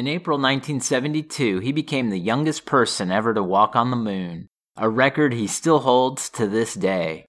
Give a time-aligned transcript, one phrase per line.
[0.00, 4.88] In April 1972, he became the youngest person ever to walk on the moon, a
[4.88, 7.26] record he still holds to this day.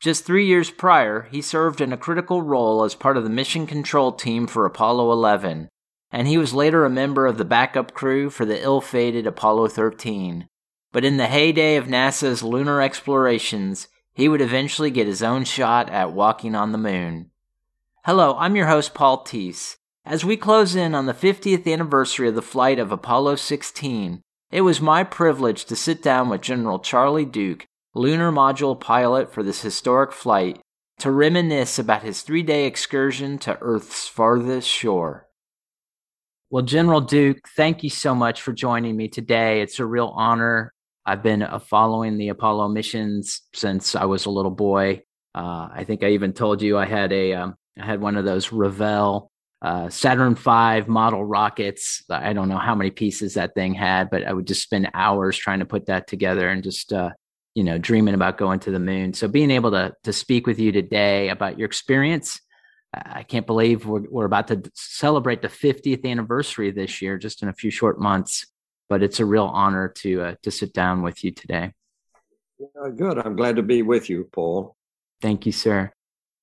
[0.00, 3.66] Just three years prior, he served in a critical role as part of the mission
[3.66, 5.70] control team for Apollo 11,
[6.12, 9.68] and he was later a member of the backup crew for the ill fated Apollo
[9.68, 10.46] 13.
[10.92, 15.88] But in the heyday of NASA's lunar explorations, he would eventually get his own shot
[15.88, 17.30] at walking on the moon.
[18.04, 19.78] Hello, I'm your host, Paul Teese.
[20.04, 24.62] As we close in on the 50th anniversary of the flight of Apollo 16, it
[24.62, 29.62] was my privilege to sit down with General Charlie Duke, lunar module pilot for this
[29.62, 30.58] historic flight,
[31.00, 35.28] to reminisce about his three day excursion to Earth's farthest shore.
[36.48, 39.60] Well, General Duke, thank you so much for joining me today.
[39.60, 40.72] It's a real honor.
[41.06, 45.02] I've been uh, following the Apollo missions since I was a little boy.
[45.34, 48.24] Uh, I think I even told you I had a um, I had one of
[48.24, 49.30] those Revell
[49.62, 52.02] uh, Saturn V model rockets.
[52.08, 55.36] I don't know how many pieces that thing had, but I would just spend hours
[55.36, 57.10] trying to put that together and just, uh,
[57.54, 59.12] you know, dreaming about going to the moon.
[59.12, 62.40] So being able to to speak with you today about your experience,
[62.94, 67.48] I can't believe we're, we're about to celebrate the 50th anniversary this year, just in
[67.48, 68.46] a few short months.
[68.88, 71.72] But it's a real honor to uh, to sit down with you today.
[72.96, 73.18] good.
[73.18, 74.74] I'm glad to be with you, Paul.
[75.20, 75.92] Thank you, sir.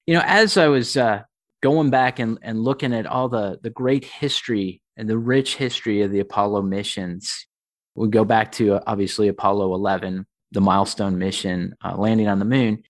[0.06, 1.24] You know, as I was uh,
[1.61, 6.02] going back and, and looking at all the, the great history and the rich history
[6.02, 7.47] of the Apollo missions.
[7.95, 12.45] We go back to uh, obviously Apollo 11, the milestone mission, uh, landing on the
[12.45, 12.83] moon.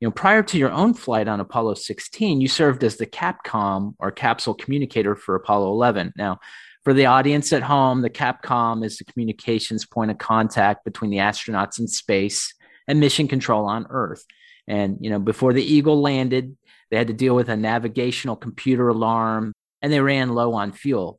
[0.00, 3.94] You know, prior to your own flight on Apollo 16, you served as the Capcom
[3.98, 6.12] or capsule communicator for Apollo 11.
[6.16, 6.38] Now,
[6.84, 11.16] for the audience at home, the Capcom is the communications point of contact between the
[11.16, 12.54] astronauts in space
[12.86, 14.24] and mission control on Earth.
[14.68, 16.56] And you know, before the Eagle landed,
[16.90, 19.52] they had to deal with a navigational computer alarm
[19.82, 21.18] and they ran low on fuel.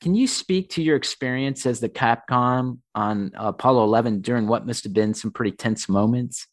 [0.00, 4.84] Can you speak to your experience as the Capcom on Apollo 11 during what must
[4.84, 6.46] have been some pretty tense moments?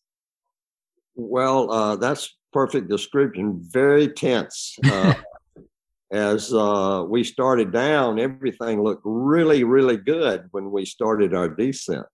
[1.16, 3.59] Well, uh, that's perfect description.
[3.62, 4.78] Very tense.
[4.86, 5.16] Uh,
[6.12, 12.06] as uh, we started down, everything looked really, really good when we started our descent.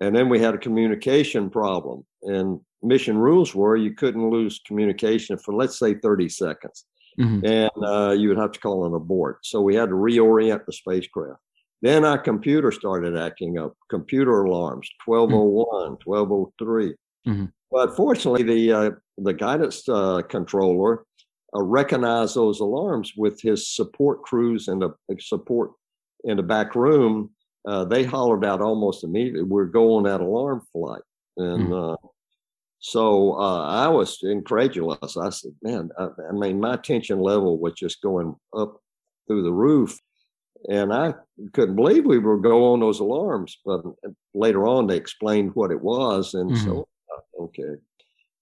[0.00, 2.04] And then we had a communication problem.
[2.26, 6.84] And mission rules were you couldn't lose communication for let's say 30 seconds
[7.18, 7.44] mm-hmm.
[7.44, 10.72] and uh, you would have to call an abort so we had to reorient the
[10.72, 11.40] spacecraft
[11.82, 16.10] then our computer started acting up computer alarms 1201 mm-hmm.
[16.10, 16.94] 1203
[17.26, 17.44] mm-hmm.
[17.70, 21.04] but fortunately the uh, the guidance uh, controller
[21.54, 25.72] uh, recognized those alarms with his support crews and the support
[26.24, 27.30] in the back room
[27.66, 31.02] uh, they hollered out almost immediately we're going that alarm flight
[31.38, 32.06] and mm-hmm.
[32.86, 35.16] Uh, so uh, I was incredulous.
[35.16, 38.80] I said, man, I, I, mean, my tension level was just going up
[39.26, 39.98] through the roof.
[40.68, 41.14] And I
[41.52, 43.58] couldn't believe we were going on those alarms.
[43.64, 43.82] But
[44.34, 46.34] later on, they explained what it was.
[46.34, 46.64] And mm-hmm.
[46.64, 47.74] so, uh, okay.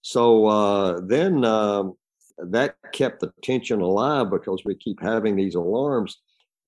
[0.03, 1.94] So uh, then um,
[2.38, 6.19] that kept the tension alive because we keep having these alarms.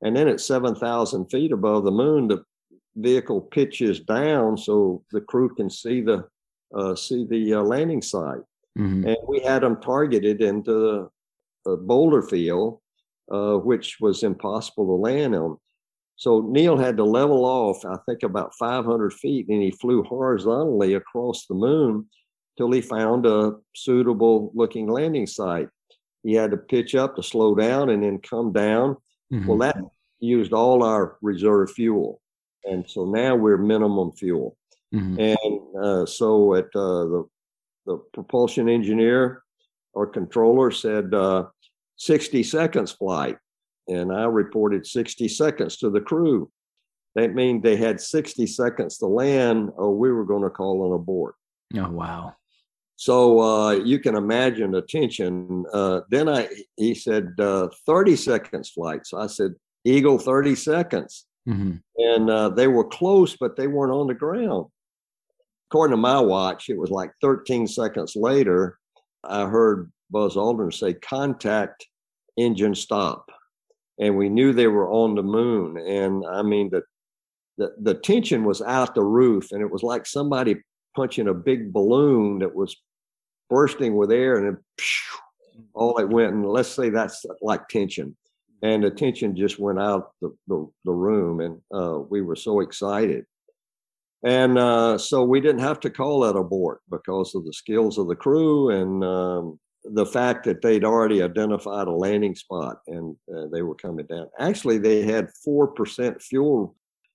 [0.03, 2.45] And then at 7,000 feet above the moon, the
[2.97, 6.23] vehicle pitches down so the crew can see the uh,
[6.97, 8.43] see the uh, landing site.
[8.79, 9.07] Mm-hmm.
[9.07, 11.11] And we had them targeted into
[11.65, 12.81] the boulder field,
[13.31, 15.59] uh, which was impossible to land on.
[16.17, 20.95] So Neil had to level off, I think, about 500 feet, and he flew horizontally
[20.95, 22.07] across the moon
[22.57, 25.69] till he found a suitable looking landing site.
[26.23, 28.97] He had to pitch up to slow down and then come down.
[29.33, 29.47] Mm-hmm.
[29.47, 29.77] Well, that
[30.21, 32.21] used all our reserve fuel.
[32.65, 34.57] And so now we're minimum fuel.
[34.95, 35.21] Mm-hmm.
[35.21, 37.29] And uh, so at uh, the
[37.87, 39.43] the propulsion engineer
[39.95, 41.45] or controller said uh,
[41.97, 43.39] 60 seconds flight,
[43.89, 46.51] and I reported 60 seconds to the crew.
[47.15, 50.93] That means they had 60 seconds to land, or we were going to call an
[50.93, 51.37] abort.
[51.77, 52.35] Oh wow!
[52.97, 55.65] So uh, you can imagine the tension.
[55.73, 59.07] Uh, then I he said uh, 30 seconds flight.
[59.07, 59.55] So I said
[59.85, 61.73] Eagle 30 seconds, mm-hmm.
[61.97, 64.67] and uh, they were close, but they weren't on the ground
[65.71, 68.79] according to my watch, it was like 13 seconds later,
[69.25, 71.87] I heard Buzz Aldrin say, contact
[72.37, 73.31] engine stop.
[73.99, 75.79] And we knew they were on the moon.
[75.79, 76.83] And I mean, the,
[77.59, 80.57] the, the tension was out the roof, and it was like somebody
[80.95, 82.77] punching a big balloon that was
[83.49, 86.35] bursting with air, and then phew, all it went.
[86.35, 88.17] And let's say that's like tension.
[88.63, 93.27] And attention just went out the, the, the room, and uh, we were so excited.
[94.25, 98.09] And uh, so we didn't have to call that abort because of the skills of
[98.09, 103.47] the crew and um, the fact that they'd already identified a landing spot and uh,
[103.53, 104.29] they were coming down.
[104.39, 106.75] Actually, they had 4% fuel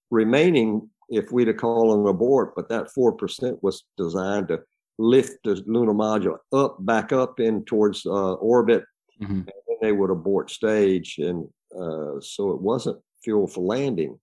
[0.10, 4.62] remaining if we'd have called an abort, but that 4% was designed to
[4.98, 8.84] lift the lunar module up, back up in towards uh, orbit,
[9.22, 9.42] mm-hmm.
[9.82, 11.18] And they would abort stage.
[11.18, 14.20] And uh, so it wasn't fuel for landing.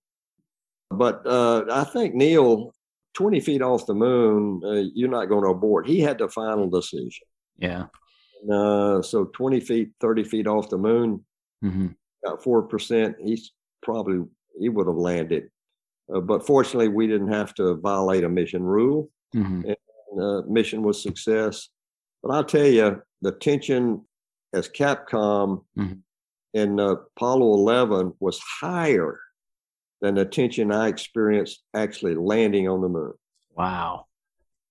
[0.89, 2.73] But uh, I think Neil,
[3.13, 5.87] 20 feet off the moon, uh, you're not going to abort.
[5.87, 7.27] He had the final decision.
[7.57, 7.85] Yeah.
[8.51, 11.23] Uh, so 20 feet, 30 feet off the moon,
[11.63, 11.87] mm-hmm.
[12.25, 13.51] about 4%, he's
[13.83, 14.25] probably,
[14.57, 15.49] he would have landed.
[16.13, 19.11] Uh, but fortunately, we didn't have to violate a mission rule.
[19.35, 19.65] Mm-hmm.
[19.65, 21.69] And, uh, mission was success.
[22.23, 24.05] But I'll tell you, the tension
[24.53, 25.93] as Capcom mm-hmm.
[26.53, 29.19] in Apollo 11 was higher
[30.01, 33.13] than the tension I experienced actually landing on the moon.
[33.55, 34.05] Wow.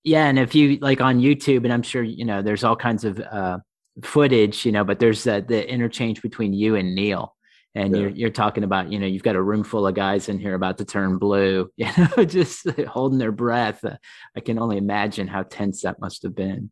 [0.05, 3.05] Yeah, and if you like on YouTube, and I'm sure you know, there's all kinds
[3.05, 3.59] of uh,
[4.03, 7.35] footage, you know, but there's uh, the interchange between you and Neil,
[7.75, 8.03] and yeah.
[8.03, 10.55] you're you're talking about, you know, you've got a room full of guys in here
[10.55, 13.85] about to turn blue, you know, just holding their breath.
[13.85, 13.97] Uh,
[14.37, 16.71] I can only imagine how tense that must have been.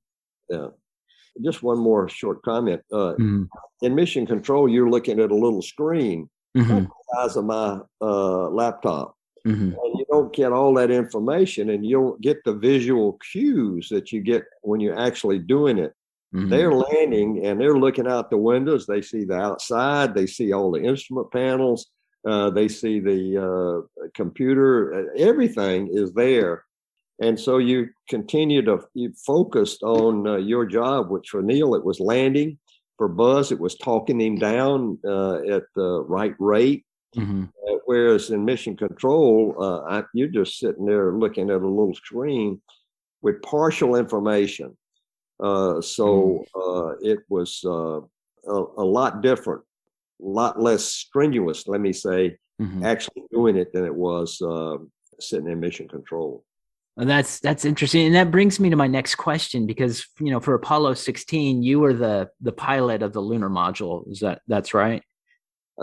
[0.48, 0.68] Yeah.
[1.42, 2.82] Just one more short comment.
[2.92, 3.44] Uh, mm-hmm.
[3.82, 6.84] In mission control, you're looking at a little screen, mm-hmm.
[6.84, 9.16] the size of my uh, laptop
[9.46, 9.62] Mm-hmm.
[9.62, 14.10] And you don't get all that information and you don't get the visual cues that
[14.10, 15.92] you get when you're actually doing it.
[16.34, 16.48] Mm-hmm.
[16.48, 18.86] They're landing and they're looking out the windows.
[18.86, 21.86] They see the outside, they see all the instrument panels,
[22.28, 26.64] uh, they see the uh, computer, uh, everything is there.
[27.20, 31.84] And so you continue to, you focused on uh, your job, which for Neil, it
[31.84, 32.58] was landing.
[32.98, 36.84] For Buzz, it was talking him down uh, at the right rate.
[37.16, 37.44] Mm-hmm.
[37.44, 41.94] Uh, whereas in mission control, uh, I, you're just sitting there looking at a little
[41.94, 42.60] screen
[43.22, 44.76] with partial information.
[45.40, 46.60] Uh, so mm-hmm.
[46.60, 49.62] uh, it was uh, a, a, lot different,
[50.22, 52.84] a lot less strenuous, let me say, mm-hmm.
[52.84, 54.42] actually doing it than it was
[55.18, 56.44] sitting in mission control.
[56.96, 60.40] Well, that's that's interesting, and that brings me to my next question because you know
[60.40, 64.10] for Apollo 16, you were the the pilot of the lunar module.
[64.10, 65.02] Is that that's right?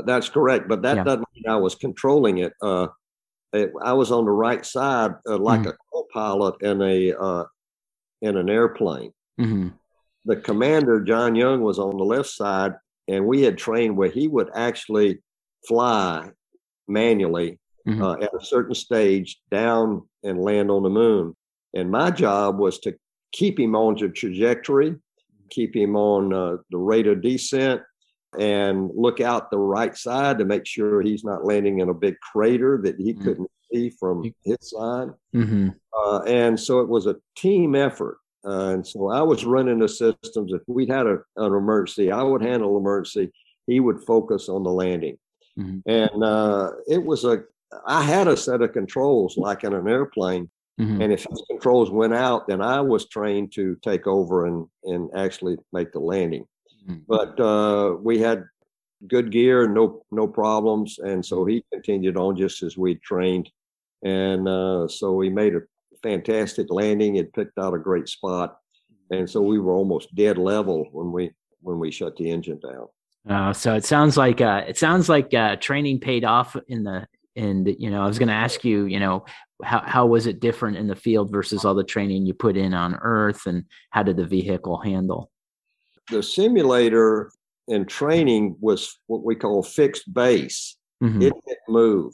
[0.05, 1.03] That's correct, but that yeah.
[1.03, 2.53] doesn't mean I was controlling it.
[2.59, 2.87] Uh,
[3.53, 5.69] it, I was on the right side, uh, like mm-hmm.
[5.69, 7.43] a co-pilot in a uh,
[8.23, 9.11] in an airplane.
[9.39, 9.69] Mm-hmm.
[10.25, 12.73] The commander, John Young, was on the left side,
[13.07, 15.21] and we had trained where he would actually
[15.67, 16.31] fly
[16.87, 18.01] manually mm-hmm.
[18.01, 21.35] uh, at a certain stage down and land on the moon.
[21.73, 22.95] And my job was to
[23.31, 24.95] keep him on the trajectory,
[25.49, 27.81] keep him on uh, the rate of descent,
[28.39, 32.15] and look out the right side to make sure he's not landing in a big
[32.19, 33.23] crater that he mm-hmm.
[33.23, 35.09] couldn't see from his side.
[35.35, 35.69] Mm-hmm.
[35.97, 38.17] Uh, and so it was a team effort.
[38.45, 40.51] Uh, and so I was running the systems.
[40.51, 43.31] If we'd had a, an emergency, I would handle emergency.
[43.67, 45.17] He would focus on the landing.
[45.57, 45.89] Mm-hmm.
[45.89, 47.43] And uh, it was a,
[47.85, 50.49] I had a set of controls like in an airplane.
[50.79, 51.01] Mm-hmm.
[51.01, 55.09] And if his controls went out, then I was trained to take over and, and
[55.15, 56.45] actually make the landing.
[56.87, 57.01] Mm-hmm.
[57.07, 58.45] But uh, we had
[59.07, 63.49] good gear, no no problems, and so he continued on just as we trained,
[64.03, 65.61] and uh, so he made a
[66.01, 67.15] fantastic landing.
[67.15, 68.57] It picked out a great spot,
[69.11, 72.87] and so we were almost dead level when we when we shut the engine down.
[73.29, 77.07] Uh, so it sounds like uh, it sounds like uh, training paid off in the
[77.35, 79.25] and you know I was going to ask you you know
[79.63, 82.73] how how was it different in the field versus all the training you put in
[82.73, 85.31] on Earth and how did the vehicle handle?
[86.09, 87.31] the simulator
[87.67, 90.77] in training was what we call fixed base.
[91.01, 91.21] Mm-hmm.
[91.21, 92.13] It didn't move.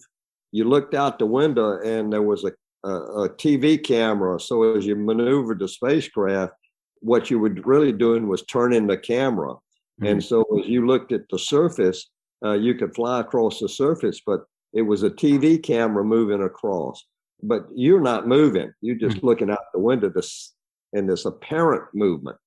[0.52, 2.52] You looked out the window and there was a,
[2.88, 2.92] a,
[3.24, 4.40] a, TV camera.
[4.40, 6.54] So as you maneuvered the spacecraft,
[7.02, 9.54] what you were really doing was turning the camera.
[9.54, 10.06] Mm-hmm.
[10.06, 12.10] And so as you looked at the surface,
[12.44, 14.42] uh, you could fly across the surface, but
[14.74, 17.06] it was a TV camera moving across.
[17.42, 18.74] But you're not moving.
[18.82, 19.28] You're just mm-hmm.
[19.28, 20.54] looking out the window this,
[20.94, 22.38] in this apparent movement.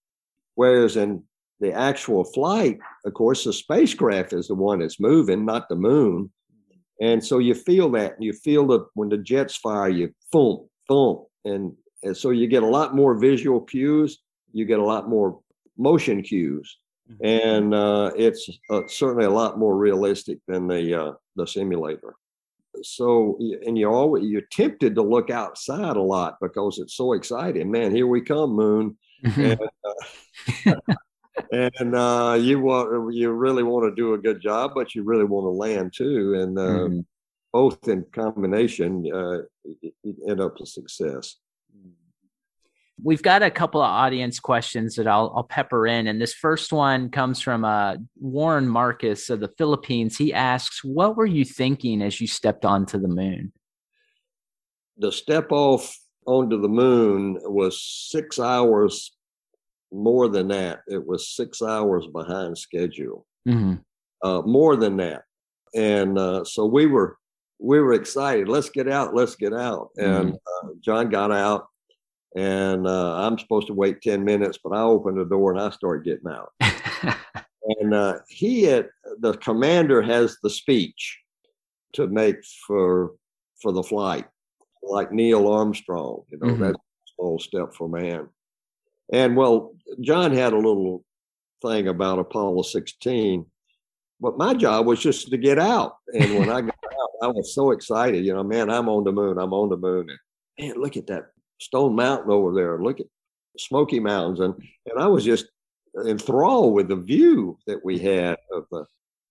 [0.54, 1.24] Whereas in
[1.60, 6.30] the actual flight, of course, the spacecraft is the one that's moving, not the moon.
[7.00, 8.20] And so you feel that.
[8.20, 11.24] You feel that when the jets fire, you boom, boom.
[11.44, 14.18] And, and so you get a lot more visual cues.
[14.52, 15.40] You get a lot more
[15.78, 16.78] motion cues.
[17.12, 17.48] Mm-hmm.
[17.48, 22.14] And uh, it's uh, certainly a lot more realistic than the uh, the simulator.
[22.82, 27.70] So, and you always you're tempted to look outside a lot because it's so exciting.
[27.70, 28.96] Man, here we come, moon.
[29.22, 29.60] and,
[30.66, 30.72] uh,
[31.52, 35.24] and uh, you want you really want to do a good job, but you really
[35.24, 37.00] want to land too, and uh, mm-hmm.
[37.52, 39.42] both in combination uh,
[40.28, 41.36] end up a success.
[43.04, 46.06] We've got a couple of audience questions that I'll, I'll pepper in.
[46.06, 50.16] And this first one comes from uh, Warren Marcus of the Philippines.
[50.16, 53.52] He asks, What were you thinking as you stepped onto the moon?
[54.98, 57.80] The step off onto the moon was
[58.10, 59.12] six hours
[59.92, 60.80] more than that.
[60.86, 63.74] It was six hours behind schedule, mm-hmm.
[64.22, 65.22] uh, more than that.
[65.74, 67.18] And uh, so we were
[67.58, 68.48] we were excited.
[68.48, 69.14] Let's get out.
[69.14, 69.90] Let's get out.
[69.96, 70.68] And mm-hmm.
[70.68, 71.66] uh, John got out
[72.36, 75.70] and uh, I'm supposed to wait 10 minutes, but I open the door and I
[75.70, 76.52] start getting out.
[77.80, 81.18] and uh, he had, the commander has the speech
[81.94, 82.36] to make
[82.66, 83.12] for
[83.60, 84.26] for the flight,
[84.82, 86.62] like Neil Armstrong, you know, mm-hmm.
[86.62, 88.28] that's a small step for man.
[89.12, 91.04] And well, John had a little
[91.62, 93.46] thing about Apollo 16,
[94.20, 95.96] but my job was just to get out.
[96.12, 99.12] And when I got out, I was so excited, you know, man, I'm on the
[99.12, 100.08] moon, I'm on the moon.
[100.58, 101.26] And man, look at that
[101.62, 102.82] Stone Mountain over there.
[102.82, 103.06] Look at
[103.58, 104.54] Smoky Mountains, and
[104.86, 105.46] and I was just
[106.06, 108.84] enthralled with the view that we had of the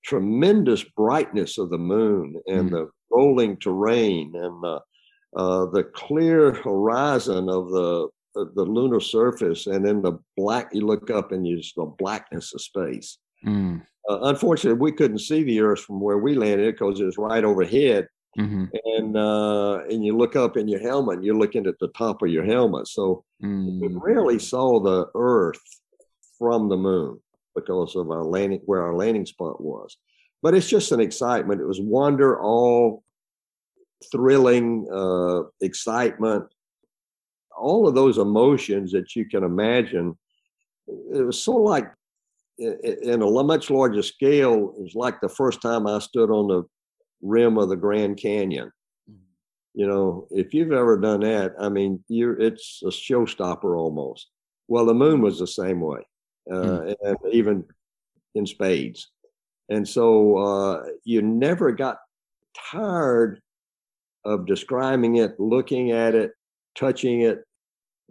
[0.03, 2.71] tremendous brightness of the moon and mm.
[2.71, 4.79] the rolling terrain and the
[5.35, 10.69] uh, the clear horizon of the of the lunar surface, and then the black.
[10.73, 13.17] You look up and you just the blackness of space.
[13.45, 13.81] Mm.
[14.09, 17.43] Uh, unfortunately, we couldn't see the Earth from where we landed because it was right
[17.43, 18.07] overhead.
[18.39, 18.65] Mm-hmm.
[18.85, 22.21] And uh, and you look up in your helmet, and you're looking at the top
[22.21, 22.87] of your helmet.
[22.87, 23.81] So mm-hmm.
[23.81, 25.61] we rarely saw the Earth
[26.37, 27.19] from the moon
[27.55, 29.97] because of our landing where our landing spot was.
[30.41, 31.61] But it's just an excitement.
[31.61, 33.03] It was wonder, all
[34.11, 36.45] thrilling, uh, excitement,
[37.55, 40.17] all of those emotions that you can imagine.
[40.87, 41.91] It was so like
[42.57, 44.73] in a much larger scale.
[44.77, 46.63] It was like the first time I stood on the
[47.21, 48.71] rim of the Grand Canyon.
[49.09, 49.19] Mm-hmm.
[49.73, 54.29] You know, if you've ever done that, I mean, you're it's a showstopper almost.
[54.67, 56.01] Well, the moon was the same way,
[56.49, 56.95] uh, mm.
[57.03, 57.65] and even
[58.35, 59.09] in spades.
[59.69, 61.97] And so uh, you never got
[62.71, 63.41] tired
[64.25, 66.31] of describing it, looking at it,
[66.75, 67.43] touching it,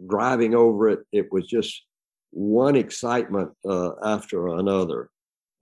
[0.07, 0.99] driving over it.
[1.11, 1.83] It was just
[2.31, 5.09] one excitement uh, after another.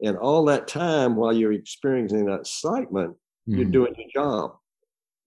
[0.02, 3.16] And all that time while you're experiencing that excitement,
[3.50, 3.72] you're mm-hmm.
[3.72, 4.56] doing your job.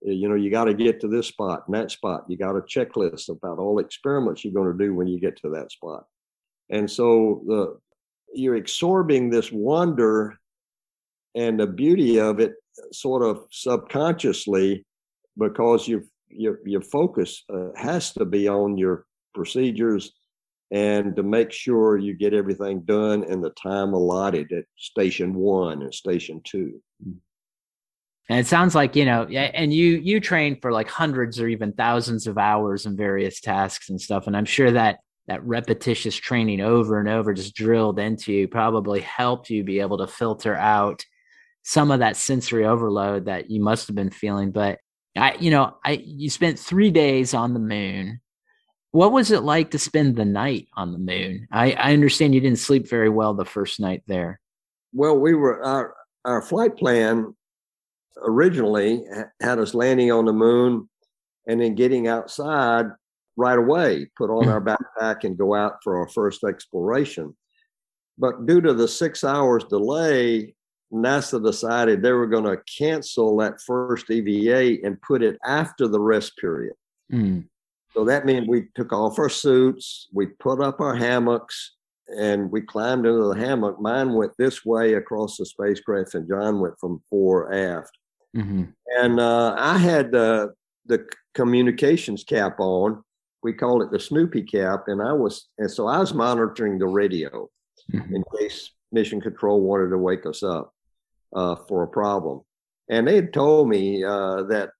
[0.00, 2.24] You know, you got to get to this spot and that spot.
[2.28, 5.50] You got a checklist about all experiments you're going to do when you get to
[5.50, 6.04] that spot.
[6.70, 7.78] And so the
[8.34, 10.38] you're absorbing this wonder
[11.34, 12.54] and the beauty of it
[12.92, 14.86] sort of subconsciously
[15.36, 20.12] because you your your focus uh, has to be on your procedures
[20.70, 25.82] and to make sure you get everything done in the time allotted at station one
[25.82, 27.12] and station 2 mm-hmm.
[28.32, 31.74] And it sounds like, you know, and you you train for like hundreds or even
[31.74, 34.26] thousands of hours in various tasks and stuff.
[34.26, 39.00] And I'm sure that that repetitious training over and over just drilled into you probably
[39.00, 41.04] helped you be able to filter out
[41.62, 44.50] some of that sensory overload that you must have been feeling.
[44.50, 44.78] But
[45.14, 48.22] I, you know, I you spent three days on the moon.
[48.92, 51.48] What was it like to spend the night on the moon?
[51.52, 54.40] I, I understand you didn't sleep very well the first night there.
[54.94, 57.34] Well, we were our our flight plan
[58.22, 59.04] originally
[59.40, 60.88] had us landing on the moon
[61.46, 62.86] and then getting outside
[63.36, 67.34] right away, put on our backpack and go out for our first exploration.
[68.18, 70.54] But due to the six hours delay,
[70.92, 76.00] NASA decided they were going to cancel that first EVA and put it after the
[76.00, 76.74] rest period.
[77.10, 77.44] Mm.
[77.94, 81.72] So that meant we took off our suits, we put up our hammocks,
[82.08, 83.80] and we climbed into the hammock.
[83.80, 87.96] Mine went this way across the spacecraft, and John went from fore aft.
[88.36, 88.64] Mm-hmm.
[88.98, 90.48] And uh, I had uh,
[90.86, 93.02] the communications cap on.
[93.42, 96.86] We call it the Snoopy cap, and I was and so I was monitoring the
[96.86, 97.48] radio
[97.92, 98.14] mm-hmm.
[98.14, 100.72] in case Mission Control wanted to wake us up
[101.34, 102.42] uh, for a problem.
[102.88, 104.70] And they had told me uh, that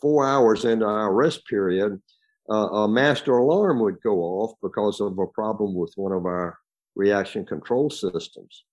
[0.00, 2.00] four hours into our rest period,
[2.50, 6.58] uh, a master alarm would go off because of a problem with one of our
[6.94, 8.64] reaction control systems.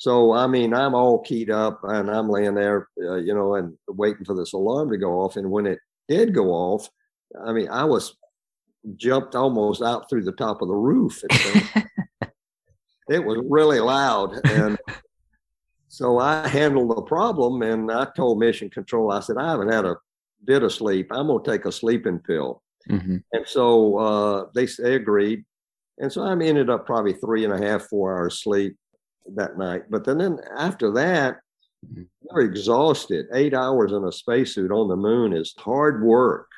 [0.00, 3.76] So, I mean, I'm all keyed up and I'm laying there, uh, you know, and
[3.86, 5.36] waiting for this alarm to go off.
[5.36, 5.78] And when it
[6.08, 6.88] did go off,
[7.44, 8.16] I mean, I was
[8.96, 11.22] jumped almost out through the top of the roof.
[13.10, 14.40] it was really loud.
[14.46, 14.78] And
[15.88, 19.84] so I handled the problem and I told Mission Control, I said, I haven't had
[19.84, 19.96] a
[20.42, 21.08] bit of sleep.
[21.10, 22.62] I'm going to take a sleeping pill.
[22.88, 23.18] Mm-hmm.
[23.34, 25.44] And so uh, they, they agreed.
[25.98, 28.78] And so I ended up probably three and a half, four hours sleep
[29.36, 29.84] that night.
[29.90, 31.40] But then, then after that,
[31.86, 32.02] mm-hmm.
[32.22, 33.26] you're exhausted.
[33.34, 36.48] Eight hours in a spacesuit on the moon is hard work.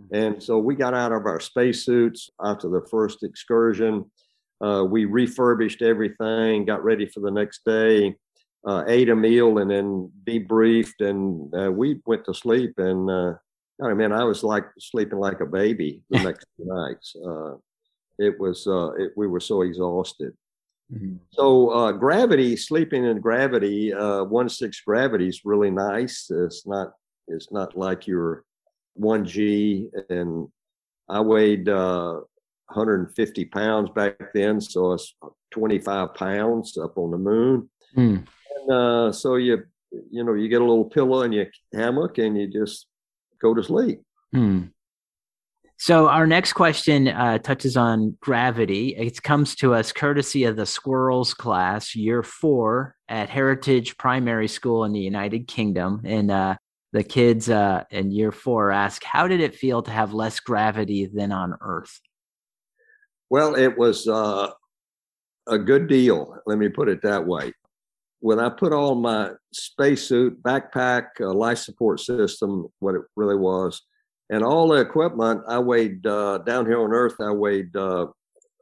[0.00, 0.14] Mm-hmm.
[0.14, 4.10] And so we got out of our spacesuits after the first excursion.
[4.60, 8.14] Uh, we refurbished everything, got ready for the next day,
[8.66, 11.00] uh, ate a meal, and then debriefed.
[11.00, 12.74] And uh, we went to sleep.
[12.78, 13.34] And uh,
[13.82, 17.14] I mean, I was like sleeping like a baby the next nights.
[17.16, 17.54] Uh,
[18.18, 20.32] it was uh, it, we were so exhausted.
[20.92, 21.16] Mm-hmm.
[21.30, 26.30] So gravity, sleeping in gravity, one six gravity is really nice.
[26.30, 26.92] It's not
[27.28, 28.44] it's not like you're
[28.94, 30.48] one G, and
[31.08, 32.20] I weighed uh,
[32.68, 35.14] 150 pounds back then, so it's
[35.52, 37.68] 25 pounds up on the moon.
[37.96, 38.26] Mm.
[38.56, 39.64] And uh, so you
[40.10, 42.86] you know you get a little pillow and your hammock, and you just
[43.40, 44.02] go to sleep.
[44.34, 44.70] Mm.
[45.78, 48.96] So our next question uh, touches on gravity.
[48.96, 54.84] It comes to us courtesy of the Squirrels class, year four at Heritage Primary School
[54.84, 56.56] in the United Kingdom, and uh,
[56.92, 61.06] the kids uh, in year four ask, How did it feel to have less gravity
[61.06, 62.00] than on Earth?
[63.28, 64.50] Well, it was uh,
[65.46, 66.38] a good deal.
[66.46, 67.52] Let me put it that way.
[68.20, 73.82] When I put on my spacesuit, backpack, uh, life support system, what it really was,
[74.30, 78.06] and all the equipment, I weighed uh, down here on Earth, I weighed, uh,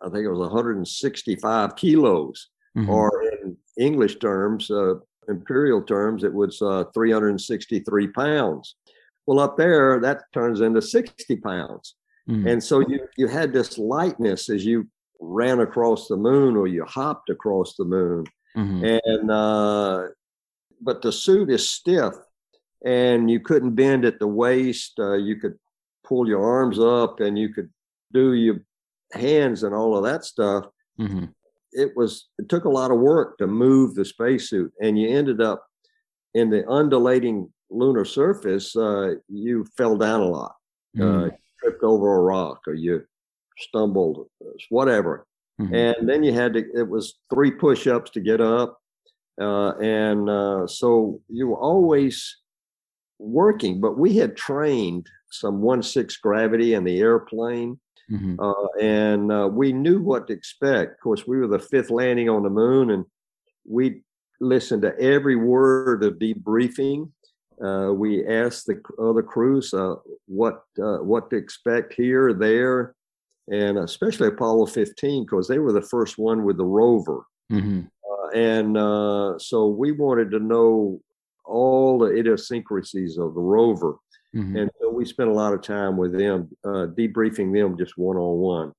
[0.03, 2.91] I think it was 165 kilos, mm-hmm.
[2.91, 4.95] or in English terms, uh,
[5.29, 8.77] imperial terms, it was uh, 363 pounds.
[9.27, 11.95] Well, up there, that turns into 60 pounds.
[12.29, 12.53] Mm.
[12.53, 14.87] And so you, you had this lightness as you
[15.19, 18.25] ran across the moon or you hopped across the moon.
[18.55, 18.99] Mm-hmm.
[19.05, 20.09] And, uh,
[20.83, 22.13] but the suit is stiff
[22.85, 24.95] and you couldn't bend at the waist.
[24.99, 25.55] Uh, you could
[26.05, 27.71] pull your arms up and you could
[28.13, 28.61] do your
[29.13, 30.67] hands and all of that stuff.
[31.01, 31.25] Mm-hmm
[31.75, 35.43] it was it took a lot of work to move the spacesuit, and you ended
[35.43, 35.67] up
[36.33, 38.75] in the undulating lunar surface.
[38.75, 40.55] Uh, you fell down a lot,
[40.97, 41.27] mm.
[41.27, 43.03] uh, tripped over a rock, or you
[43.59, 44.27] stumbled,
[44.71, 45.27] whatever.
[45.61, 45.75] Mm-hmm.
[45.75, 46.65] And then you had to.
[46.75, 48.79] It was three push-ups to get up,
[49.41, 52.37] uh, and uh, so you were always
[53.19, 53.81] working.
[53.81, 57.79] But we had trained some one six gravity in the airplane
[58.11, 58.39] Mm-hmm.
[58.39, 60.95] Uh, and uh, we knew what to expect.
[60.95, 63.05] Of course, we were the fifth landing on the moon, and
[63.69, 64.03] we
[64.41, 67.11] listened to every word of debriefing.
[67.65, 69.95] Uh, we asked the other crews uh,
[70.27, 72.95] what uh, what to expect here, there,
[73.51, 77.25] and especially Apollo 15 because they were the first one with the rover.
[77.51, 77.83] Mm-hmm.
[78.11, 81.01] Uh, and so we wanted to know
[81.45, 83.97] all the idiosyncrasies of the rover.
[84.35, 84.57] Mm-hmm.
[84.57, 88.17] And so we spent a lot of time with them, uh, debriefing them just one
[88.17, 88.73] on one.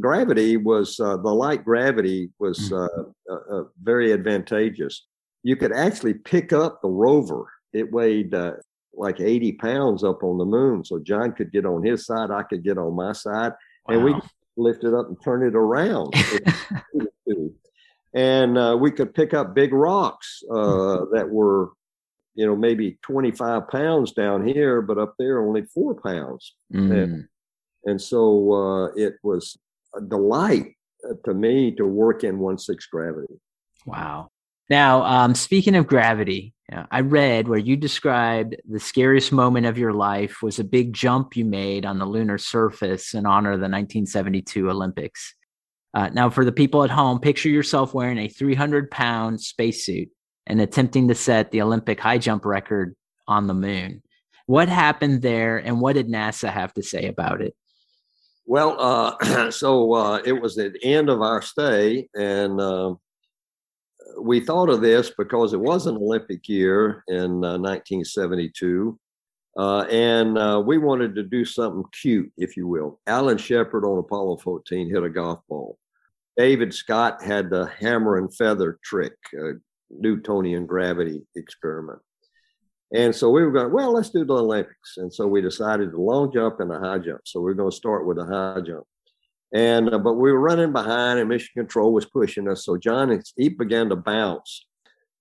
[0.00, 3.12] Gravity was uh, the light gravity was mm.
[3.30, 5.06] uh, very advantageous.
[5.42, 7.46] You could actually pick up the rover.
[7.72, 8.54] It weighed uh,
[8.94, 10.84] like 80 pounds up on the moon.
[10.84, 13.52] So John could get on his side, I could get on my side,
[13.86, 13.94] wow.
[13.94, 14.14] and we
[14.56, 16.12] lift it up and turn it around.
[18.14, 21.70] and uh, we could pick up big rocks uh, that were
[22.38, 26.54] you know, maybe 25 pounds down here, but up there only four pounds.
[26.72, 27.02] Mm.
[27.02, 27.28] And,
[27.84, 29.58] and, so uh, it was
[29.96, 33.40] a delight uh, to me to work in one sixth gravity.
[33.86, 34.28] Wow.
[34.70, 36.54] Now, um, speaking of gravity,
[36.92, 41.34] I read where you described the scariest moment of your life was a big jump
[41.34, 45.34] you made on the lunar surface in honor of the 1972 Olympics.
[45.94, 50.08] Uh, now, for the people at home, picture yourself wearing a 300 pound spacesuit
[50.46, 52.94] and attempting to set the Olympic high jump record
[53.26, 54.02] on the moon.
[54.46, 57.54] What happened there, and what did NASA have to say about it?
[58.46, 62.94] Well, uh, so uh, it was the end of our stay, and uh,
[64.20, 68.98] we thought of this because it was an Olympic year in 1972.
[69.58, 73.00] Uh, uh, and uh, we wanted to do something cute, if you will.
[73.06, 75.76] Alan Shepard on Apollo 14 hit a golf ball.
[76.36, 79.16] David Scott had the hammer and feather trick,
[79.90, 81.98] Newtonian gravity experiment.
[82.94, 84.96] And so we were going, well, let's do the Olympics.
[84.96, 87.22] And so we decided the long jump and the high jump.
[87.24, 88.84] So we are going to start with the high jump.
[89.52, 92.64] And uh, but we were running behind, and Mission Control was pushing us.
[92.64, 94.66] So John he began to bounce,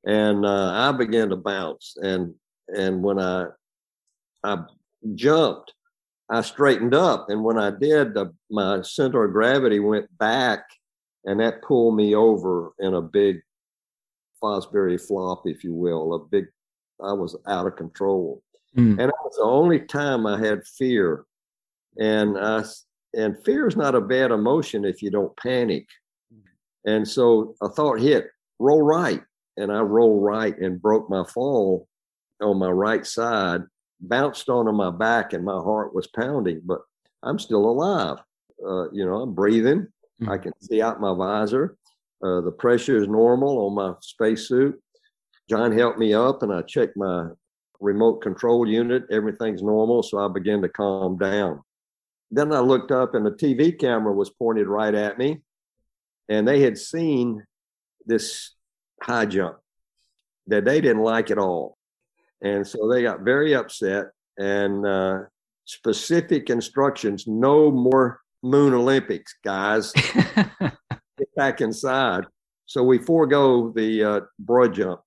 [0.05, 1.95] and uh, I began to bounce.
[2.01, 2.33] And
[2.67, 3.47] and when I
[4.47, 4.63] I
[5.15, 5.73] jumped,
[6.29, 10.63] I straightened up, and when I did, the, my center of gravity went back,
[11.25, 13.41] and that pulled me over in a big
[14.41, 16.45] Fosbury flop, if you will, a big,
[17.03, 18.41] I was out of control.
[18.77, 18.99] Mm.
[18.99, 21.25] And it was the only time I had fear.
[21.97, 22.63] And I,
[23.13, 25.87] and fear is not a bad emotion if you don't panic.
[26.85, 28.27] And so a thought hit,
[28.59, 29.21] roll right.
[29.57, 31.87] And I roll right and broke my fall
[32.41, 33.63] on my right side
[33.99, 36.81] bounced onto my back and my heart was pounding, but
[37.23, 38.17] I'm still alive.
[38.65, 39.87] Uh, you know, I'm breathing.
[40.21, 40.29] Mm-hmm.
[40.29, 41.77] I can see out my visor.
[42.23, 44.81] Uh, the pressure is normal on my spacesuit.
[45.49, 47.27] John helped me up and I checked my
[47.79, 49.03] remote control unit.
[49.11, 50.03] Everything's normal.
[50.03, 51.61] So I began to calm down.
[52.31, 55.41] Then I looked up and the TV camera was pointed right at me.
[56.29, 57.43] And they had seen
[58.05, 58.53] this
[59.01, 59.57] high jump
[60.47, 61.76] that they didn't like at all.
[62.41, 65.21] And so they got very upset and uh,
[65.65, 69.91] specific instructions no more moon Olympics, guys.
[69.93, 72.25] Get back inside.
[72.65, 75.01] So we forego the uh, broad jump.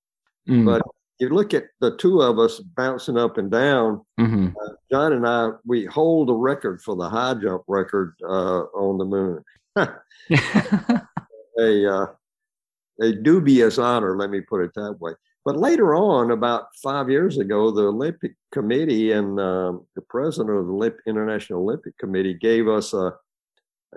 [0.48, 0.64] Mm.
[0.64, 0.82] But
[1.20, 4.00] you look at the two of us bouncing up and down.
[4.18, 4.48] Mm-hmm.
[4.60, 8.98] Uh, John and I, we hold the record for the high jump record uh, on
[8.98, 9.44] the moon.
[11.58, 12.06] a uh,
[13.00, 15.12] a dubious honor, let me put it that way.
[15.44, 20.66] But later on, about five years ago, the Olympic Committee and uh, the president of
[20.66, 23.14] the Olymp- International Olympic Committee gave us a.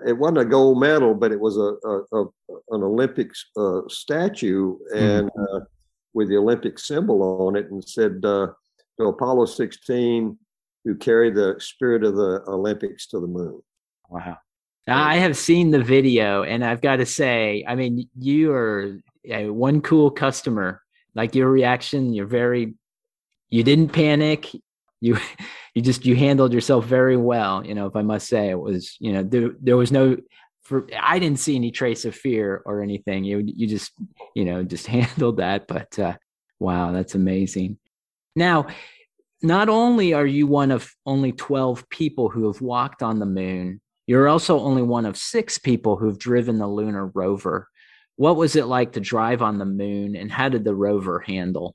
[0.04, 2.24] It wasn't a gold medal, but it was a, a, a
[2.70, 5.56] an Olympic uh, statue, and mm-hmm.
[5.56, 5.60] uh,
[6.14, 8.48] with the Olympic symbol on it and said uh,
[8.98, 10.36] to Apollo 16,
[10.84, 13.60] who carried the spirit of the Olympics to the moon.
[14.08, 14.38] Wow.
[14.86, 19.48] I have seen the video, and I've got to say, I mean, you are a
[19.48, 20.82] one cool customer.
[21.14, 22.74] Like your reaction, you're very,
[23.50, 24.50] you didn't panic.
[25.00, 25.18] You,
[25.74, 27.66] you just you handled yourself very well.
[27.66, 30.16] You know, if I must say, it was you know there there was no
[30.62, 33.24] for I didn't see any trace of fear or anything.
[33.24, 33.92] You you just
[34.34, 35.66] you know just handled that.
[35.66, 36.14] But uh,
[36.60, 37.78] wow, that's amazing.
[38.36, 38.68] Now,
[39.42, 43.80] not only are you one of only twelve people who have walked on the moon,
[44.06, 47.68] you're also only one of six people who've driven the lunar rover.
[48.16, 51.74] What was it like to drive on the moon, and how did the rover handle?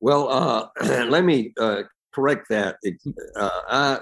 [0.00, 0.68] Well, uh,
[1.08, 1.82] let me uh,
[2.14, 2.76] correct that.
[3.36, 4.00] Uh, I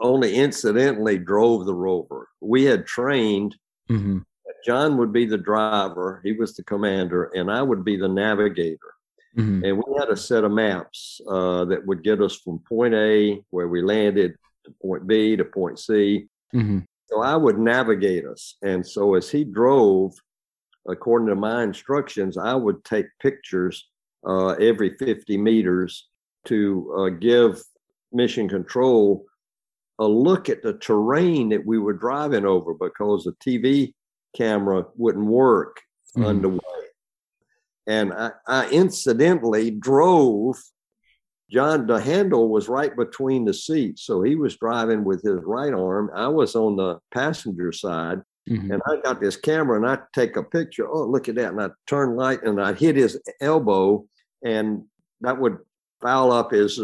[0.00, 2.28] only incidentally drove the rover.
[2.40, 3.56] We had trained.
[3.90, 4.18] Mm-hmm.
[4.64, 8.94] John would be the driver, he was the commander, and I would be the navigator.
[9.36, 9.64] Mm-hmm.
[9.64, 13.42] And we had a set of maps uh, that would get us from point A,
[13.50, 16.26] where we landed, to point B, to point C.
[16.54, 16.80] Mm-hmm.
[17.06, 18.56] So I would navigate us.
[18.62, 20.14] And so as he drove,
[20.88, 23.88] according to my instructions, I would take pictures
[24.26, 26.08] uh, every 50 meters
[26.46, 27.60] to uh, give
[28.12, 29.26] mission control
[29.98, 33.94] a look at the terrain that we were driving over because the TV
[34.36, 35.80] camera wouldn't work
[36.16, 36.26] mm-hmm.
[36.26, 36.58] underway.
[37.86, 40.56] And I, I, incidentally drove.
[41.52, 44.04] John, the handle was right between the seats.
[44.04, 46.10] So he was driving with his right arm.
[46.14, 48.22] I was on the passenger side.
[48.48, 48.72] Mm-hmm.
[48.72, 50.88] And I got this camera and I take a picture.
[50.88, 51.52] Oh, look at that.
[51.52, 54.04] And I turn light and I hit his elbow,
[54.44, 54.82] and
[55.20, 55.58] that would
[56.00, 56.80] foul up his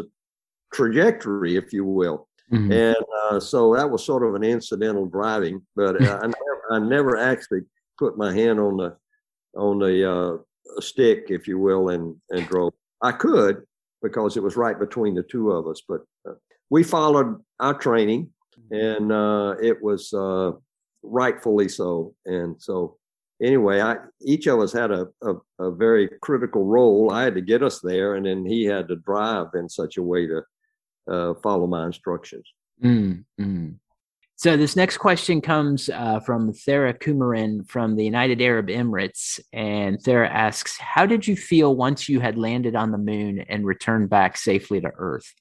[0.72, 2.28] trajectory, if you will.
[2.52, 2.72] Mm-hmm.
[2.72, 6.78] And uh, so that was sort of an incidental driving, but uh, I, never, I
[6.78, 7.62] never actually
[7.98, 8.96] put my hand on the
[9.56, 10.36] on the uh,
[10.80, 12.72] stick, if you will, and and drove.
[13.02, 13.64] I could
[14.02, 16.34] because it was right between the two of us, but uh,
[16.70, 18.30] we followed our training,
[18.70, 20.52] and uh, it was uh,
[21.02, 22.14] rightfully so.
[22.26, 22.98] And so,
[23.42, 27.10] anyway, I each of us had a, a, a very critical role.
[27.10, 30.02] I had to get us there, and then he had to drive in such a
[30.02, 30.42] way to
[31.10, 32.44] uh, follow my instructions.
[32.82, 33.70] Mm-hmm.
[34.38, 39.98] So this next question comes uh, from Thera Kumarin from the United Arab Emirates, and
[39.98, 44.10] Thera asks, "How did you feel once you had landed on the moon and returned
[44.10, 45.34] back safely to Earth?"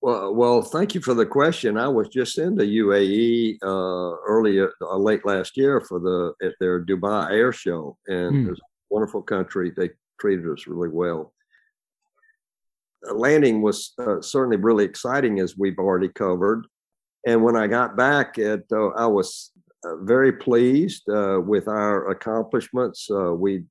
[0.00, 1.76] Well, well, thank you for the question.
[1.76, 6.54] I was just in the UAE uh, earlier, uh, late last year for the at
[6.60, 8.50] their Dubai Air Show, and mm.
[8.52, 9.72] it's a wonderful country.
[9.76, 11.32] They treated us really well
[13.10, 16.66] landing was uh, certainly really exciting, as we've already covered.
[17.26, 19.52] And when I got back, it, uh, I was
[19.84, 23.08] uh, very pleased uh, with our accomplishments.
[23.10, 23.64] Uh, we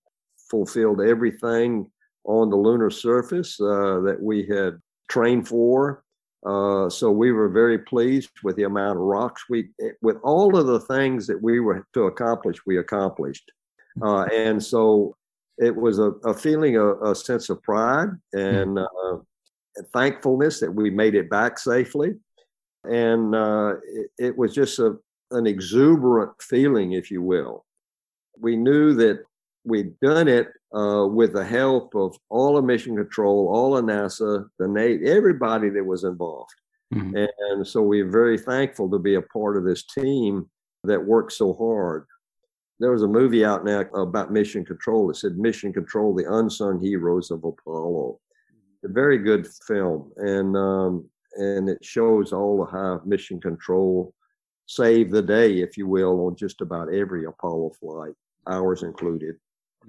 [0.50, 1.90] fulfilled everything
[2.26, 6.04] on the lunar surface that we had trained for.
[6.44, 9.70] so we were very pleased with the amount of rocks we,
[10.02, 13.52] with all of the things that we were to accomplish, we accomplished.
[14.02, 15.16] Uh, and so
[15.58, 19.18] it was a, a feeling, a, a, sense of pride and uh,
[19.94, 22.14] thankfulness that we made it back safely.
[22.84, 24.98] And uh, it, it, was just a,
[25.32, 27.66] an exuberant feeling, if you will.
[28.40, 29.24] We knew that
[29.64, 34.48] we'd done it uh, with the help of all of Mission Control, all of NASA,
[34.58, 36.54] the Navy, everybody that was involved.
[36.94, 37.16] Mm-hmm.
[37.16, 40.50] And, so we're very thankful to be a part of this team
[40.84, 42.06] that worked so hard
[42.80, 46.82] there was a movie out now about mission control that said mission control the unsung
[46.82, 48.20] heroes of apollo
[48.84, 54.14] a very good film, and um, and it shows all the high mission control
[54.72, 58.14] save the day, if you will, on just about every Apollo flight,
[58.48, 59.36] ours included.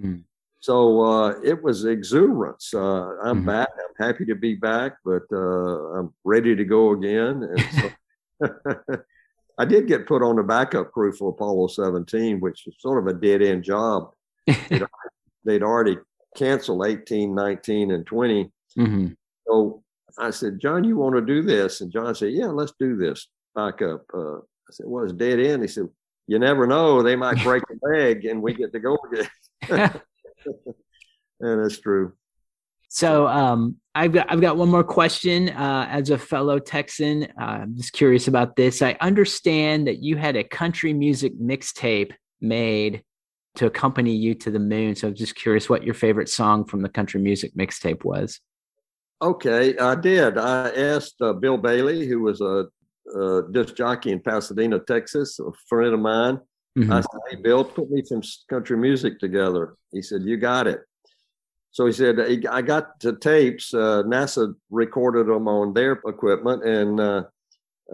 [0.01, 0.25] Mm.
[0.59, 2.73] So uh, it was exuberance.
[2.75, 3.47] Uh, I'm mm-hmm.
[3.47, 3.69] back.
[3.79, 7.43] I'm happy to be back, but uh, I'm ready to go again.
[7.43, 7.93] And
[8.41, 8.97] so
[9.59, 13.15] I did get put on the backup crew for Apollo 17, which was sort of
[13.15, 14.11] a dead end job.
[14.47, 14.83] they'd,
[15.45, 15.99] they'd, already
[16.37, 18.51] canceled 18, 19, and 20.
[18.79, 19.07] Mm-hmm.
[19.47, 19.83] So
[20.19, 21.81] I said, John, you want to do this?
[21.81, 24.05] And John said, Yeah, let's do this backup.
[24.13, 25.63] Uh, I said, Well, it's dead end.
[25.63, 25.89] He said,
[26.27, 27.03] You never know.
[27.03, 29.29] They might break a leg and we get to go again.
[31.41, 32.13] and that's true.
[32.89, 35.49] So um, I've got I've got one more question.
[35.49, 38.83] Uh, as a fellow Texan, uh, I'm just curious about this.
[38.83, 43.03] I understand that you had a country music mixtape made
[43.55, 44.95] to accompany you to the moon.
[44.95, 48.41] So I'm just curious what your favorite song from the country music mixtape was.
[49.23, 50.37] Okay, I did.
[50.37, 52.67] I asked uh, Bill Bailey, who was a,
[53.17, 56.41] a disc jockey in Pasadena, Texas, a friend of mine.
[56.77, 56.93] Mm-hmm.
[56.93, 60.81] I said, "Hey, Bill, put me some country music together." He said, "You got it."
[61.73, 63.73] So he said, I got the tapes.
[63.73, 66.65] Uh, NASA recorded them on their equipment.
[66.65, 67.25] And uh,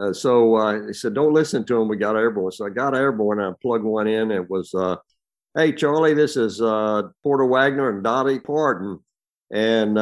[0.01, 1.87] uh, so uh, he said, don't listen to them.
[1.87, 2.51] We got airborne.
[2.51, 4.33] So I got airborne I plugged one in.
[4.33, 4.97] It was, uh,
[5.57, 8.99] hey, Charlie, this is uh, Porter Wagoner and Dolly Parton.
[9.53, 9.95] And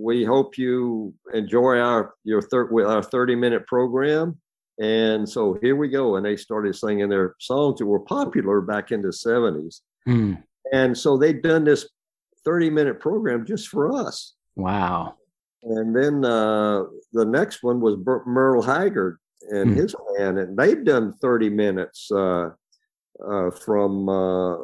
[0.00, 4.38] we hope you enjoy our your thir- our 30 minute program.
[4.80, 6.16] And so here we go.
[6.16, 9.80] And they started singing their songs that were popular back in the 70s.
[10.08, 10.42] Mm.
[10.72, 11.88] And so they'd done this
[12.44, 14.34] 30 minute program just for us.
[14.56, 15.16] Wow.
[15.62, 17.96] And then uh, the next one was
[18.26, 19.18] Merle Haggard
[19.50, 19.76] and mm.
[19.76, 22.50] his band, and they've done 30 minutes uh,
[23.24, 24.56] uh, from uh,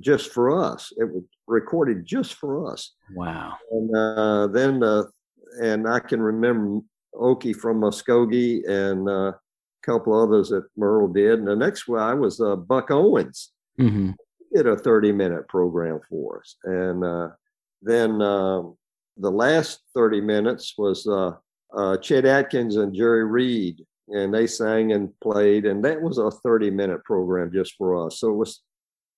[0.00, 0.92] just for us.
[0.96, 2.94] It was recorded just for us.
[3.14, 3.54] Wow.
[3.70, 5.04] And uh, then, uh,
[5.62, 6.80] and I can remember
[7.14, 9.38] Okie from Muskogee and a
[9.82, 11.38] couple others that Merle did.
[11.38, 13.52] And the next one I was Buck Owens.
[13.78, 14.12] Mm-hmm
[14.54, 16.56] did a 30 minute program for us.
[16.64, 17.30] And uh,
[17.82, 18.76] then um,
[19.16, 21.32] the last 30 minutes was uh,
[21.76, 26.30] uh, Chet Atkins and Jerry Reed, and they sang and played, and that was a
[26.30, 28.20] 30 minute program just for us.
[28.20, 28.62] So it was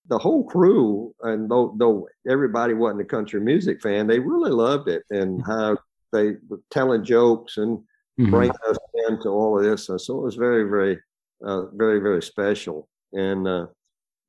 [0.09, 4.89] the whole crew, and though, though everybody wasn't a country music fan, they really loved
[4.89, 5.51] it and mm-hmm.
[5.51, 5.77] how
[6.13, 8.31] they were telling jokes and mm-hmm.
[8.31, 9.89] bringing us into all of this.
[9.89, 10.99] And so it was very, very,
[11.45, 12.89] uh, very, very special.
[13.13, 13.67] And uh,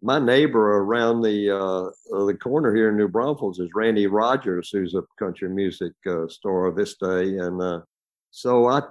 [0.02, 1.90] my neighbor around the uh,
[2.26, 6.72] the corner here in New Braunfels is Randy Rogers, who's a country music uh, star
[6.72, 7.82] this day, and uh,
[8.30, 8.82] so I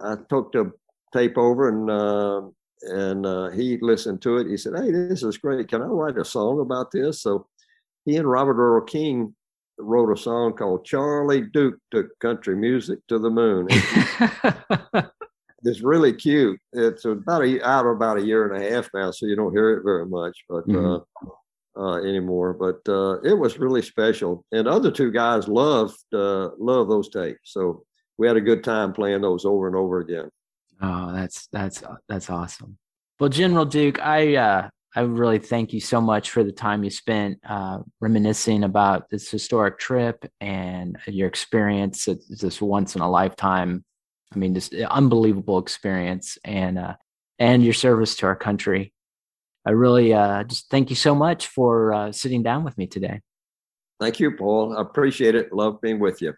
[0.00, 0.72] I took the
[1.12, 2.42] tape over and uh,
[2.82, 4.46] and uh, he listened to it.
[4.46, 5.68] He said, "Hey, this is great.
[5.68, 7.46] Can I write a song about this?" So
[8.04, 9.34] he and Robert Earl Keen
[9.78, 13.68] wrote a song called "Charlie Duke Took Country Music to the Moon."
[15.64, 16.60] it's really cute.
[16.72, 19.76] It's about a, out about a year and a half now, so you don't hear
[19.76, 21.26] it very much, but mm-hmm.
[21.26, 21.30] uh,
[21.76, 22.52] uh, anymore.
[22.52, 27.52] But uh, it was really special, and other two guys loved uh, loved those tapes.
[27.52, 27.84] So
[28.18, 30.30] we had a good time playing those over and over again.
[30.80, 32.78] Oh, that's that's that's awesome.
[33.18, 36.90] Well, General Duke, I uh, I really thank you so much for the time you
[36.90, 42.08] spent uh, reminiscing about this historic trip and your experience.
[42.08, 43.84] It's this once in a lifetime
[44.34, 46.94] I mean, just unbelievable experience and uh,
[47.38, 48.92] and your service to our country.
[49.64, 53.20] I really uh, just thank you so much for uh, sitting down with me today.
[54.00, 54.76] Thank you, Paul.
[54.76, 55.52] I appreciate it.
[55.52, 56.34] Love being with you.